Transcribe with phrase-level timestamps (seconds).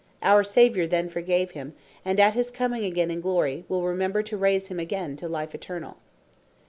[0.23, 4.35] Our Saviour then forgave him; and at his comming againe in Glory, will remember to
[4.35, 5.97] raise him againe to Life Eternall.